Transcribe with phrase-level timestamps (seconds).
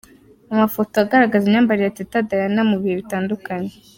[0.53, 3.71] Amafoto agaragaza imyambarire ya Teta Diana mu bihe bitandukanye.